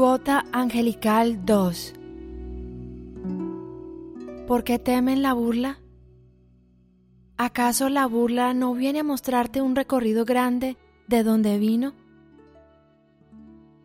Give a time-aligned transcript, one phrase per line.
[0.00, 1.92] Cuota Angelical 2
[4.46, 5.78] ¿Por qué temen la burla?
[7.36, 11.92] ¿Acaso la burla no viene a mostrarte un recorrido grande de donde vino?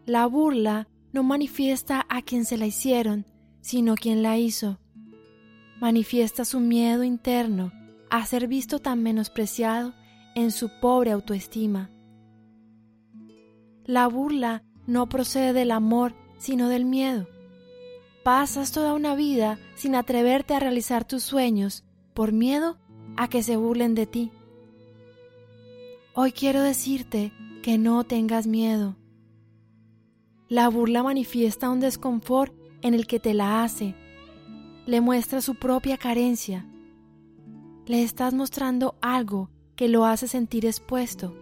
[0.05, 3.25] La burla no manifiesta a quien se la hicieron,
[3.59, 4.79] sino quien la hizo.
[5.81, 7.73] Manifiesta su miedo interno
[8.09, 9.93] a ser visto tan menospreciado
[10.33, 11.89] en su pobre autoestima.
[13.83, 17.27] La burla no procede del amor, sino del miedo.
[18.23, 21.83] Pasas toda una vida sin atreverte a realizar tus sueños
[22.13, 22.77] por miedo
[23.17, 24.31] a que se burlen de ti.
[26.13, 28.95] Hoy quiero decirte que no tengas miedo.
[30.47, 33.95] La burla manifiesta un desconfort en el que te la hace.
[34.85, 36.65] Le muestra su propia carencia.
[37.87, 41.35] Le estás mostrando algo que lo hace sentir expuesto.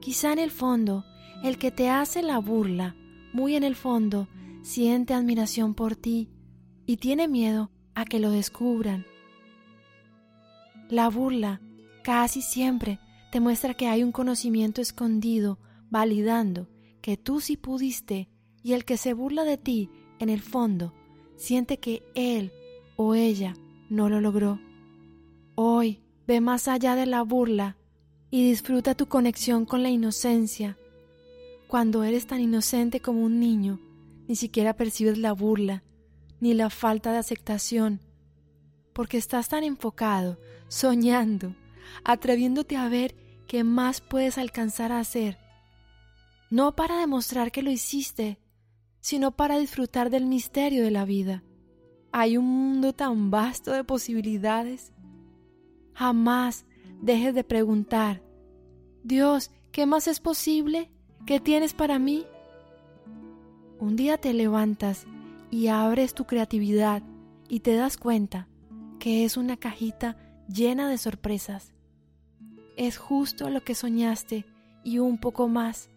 [0.00, 1.04] Quizá en el fondo,
[1.42, 2.96] el que te hace la burla,
[3.32, 4.28] muy en el fondo,
[4.62, 6.30] siente admiración por ti
[6.86, 9.06] y tiene miedo a que lo descubran.
[10.88, 11.60] La burla
[12.02, 13.00] casi siempre
[13.32, 15.58] te muestra que hay un conocimiento escondido
[15.90, 16.68] validando
[17.00, 18.28] que tú sí pudiste
[18.62, 20.94] y el que se burla de ti, en el fondo,
[21.36, 22.52] siente que él
[22.96, 23.54] o ella
[23.88, 24.58] no lo logró.
[25.54, 27.76] Hoy Ve más allá de la burla
[28.30, 30.76] y disfruta tu conexión con la inocencia.
[31.76, 33.78] Cuando eres tan inocente como un niño,
[34.28, 35.84] ni siquiera percibes la burla
[36.40, 38.00] ni la falta de aceptación,
[38.94, 41.54] porque estás tan enfocado, soñando,
[42.02, 43.14] atreviéndote a ver
[43.46, 45.36] qué más puedes alcanzar a hacer.
[46.48, 48.38] No para demostrar que lo hiciste,
[49.00, 51.44] sino para disfrutar del misterio de la vida.
[52.10, 54.94] Hay un mundo tan vasto de posibilidades
[55.92, 56.64] Jamás
[57.02, 58.22] dejes de preguntar,
[59.04, 60.90] Dios, ¿qué más es posible?
[61.26, 62.24] ¿Qué tienes para mí?
[63.80, 65.06] Un día te levantas
[65.50, 67.02] y abres tu creatividad
[67.48, 68.48] y te das cuenta
[68.98, 70.16] que es una cajita
[70.48, 71.74] llena de sorpresas.
[72.76, 74.44] Es justo lo que soñaste
[74.84, 75.90] y un poco más,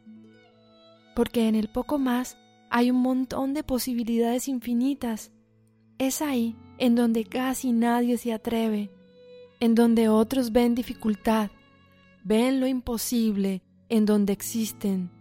[1.16, 2.38] porque en el poco más
[2.72, 5.32] hay un montón de posibilidades infinitas.
[6.00, 8.90] Es ahí en donde casi nadie se atreve
[9.60, 11.52] en donde otros ven dificultad,
[12.24, 15.19] ven lo imposible en donde existen.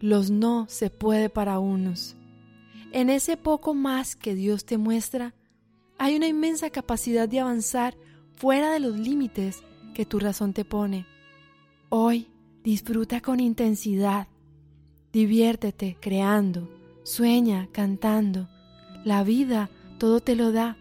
[0.00, 2.16] Los no se puede para unos.
[2.92, 5.34] En ese poco más que Dios te muestra,
[5.98, 7.96] hay una inmensa capacidad de avanzar
[8.36, 9.62] fuera de los límites
[9.94, 11.06] que tu razón te pone.
[11.88, 12.28] Hoy
[12.62, 14.28] disfruta con intensidad,
[15.12, 16.68] diviértete creando,
[17.02, 18.48] sueña cantando.
[19.04, 20.76] La vida todo te lo da.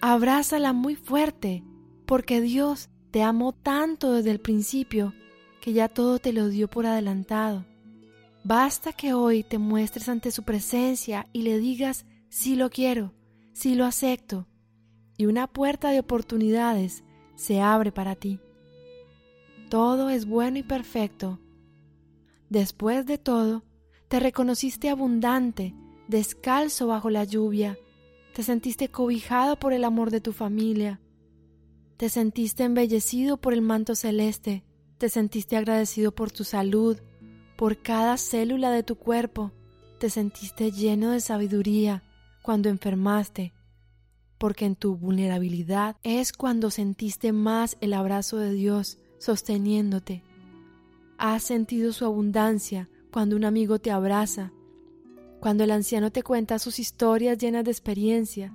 [0.00, 1.62] Abrázala muy fuerte
[2.06, 5.14] porque Dios te amó tanto desde el principio
[5.60, 7.64] que ya todo te lo dio por adelantado.
[8.48, 13.12] Basta que hoy te muestres ante su presencia y le digas sí lo quiero,
[13.52, 14.46] sí lo acepto,
[15.16, 17.02] y una puerta de oportunidades
[17.34, 18.38] se abre para ti.
[19.68, 21.40] Todo es bueno y perfecto.
[22.48, 23.64] Después de todo,
[24.06, 25.74] te reconociste abundante,
[26.06, 27.76] descalzo bajo la lluvia,
[28.32, 31.00] te sentiste cobijado por el amor de tu familia,
[31.96, 34.62] te sentiste embellecido por el manto celeste,
[34.98, 37.00] te sentiste agradecido por tu salud,
[37.56, 39.52] por cada célula de tu cuerpo,
[39.98, 42.02] te sentiste lleno de sabiduría
[42.42, 43.54] cuando enfermaste,
[44.38, 50.22] porque en tu vulnerabilidad es cuando sentiste más el abrazo de Dios sosteniéndote.
[51.16, 54.52] Has sentido su abundancia cuando un amigo te abraza,
[55.40, 58.52] cuando el anciano te cuenta sus historias llenas de experiencia.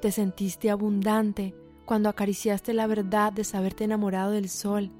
[0.00, 1.54] Te sentiste abundante
[1.84, 4.90] cuando acariciaste la verdad de saberte enamorado del sol,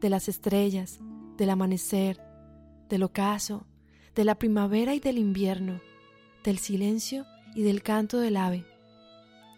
[0.00, 1.00] de las estrellas,
[1.36, 2.25] del amanecer,
[2.88, 3.66] del ocaso,
[4.14, 5.80] de la primavera y del invierno,
[6.44, 8.64] del silencio y del canto del ave.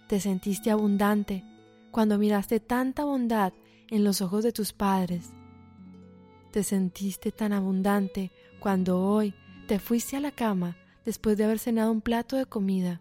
[0.08, 1.44] Te sentiste abundante
[1.90, 3.52] cuando miraste tanta bondad
[3.90, 5.32] en los ojos de tus padres.
[6.50, 8.30] Te sentiste tan abundante
[8.60, 9.34] cuando hoy
[9.66, 13.00] te fuiste a la cama después de haber cenado un plato de comida,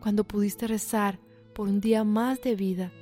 [0.00, 1.20] cuando pudiste rezar
[1.54, 2.92] por un día más de vida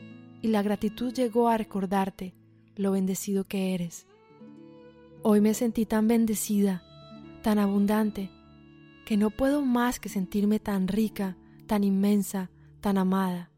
[0.42, 2.34] y la gratitud llegó a recordarte
[2.76, 4.06] lo bendecido que eres.
[5.22, 6.82] Hoy me sentí tan bendecida,
[7.42, 8.30] tan abundante,
[9.04, 11.36] que no puedo más que sentirme tan rica,
[11.66, 12.50] tan inmensa,
[12.80, 13.50] tan amada.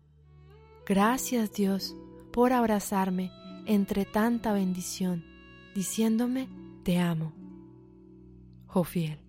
[0.86, 1.94] Gracias Dios
[2.32, 3.30] por abrazarme
[3.66, 5.24] entre tanta bendición,
[5.74, 6.48] diciéndome
[6.82, 7.32] te amo.
[8.66, 9.20] Jofiel.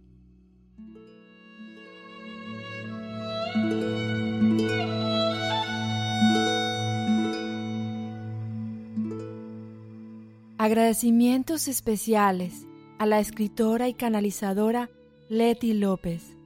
[10.64, 12.66] Agradecimientos especiales
[12.98, 14.90] a la escritora y canalizadora
[15.28, 16.38] Leti López,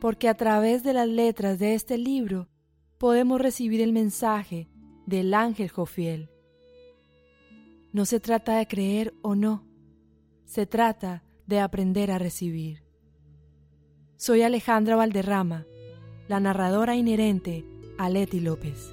[0.00, 2.46] porque a través de las letras de este libro
[2.96, 4.68] podemos recibir el mensaje
[5.04, 6.30] del ángel Jofiel.
[7.92, 9.66] No se trata de creer o no,
[10.44, 12.84] se trata de aprender a recibir.
[14.16, 15.66] Soy Alejandra Valderrama,
[16.28, 17.64] la narradora inherente
[17.98, 18.92] a Leti López.